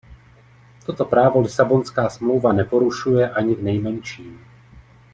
[0.85, 4.45] Toto právo Lisabonská smlouva neporušuje ani v nejmenším.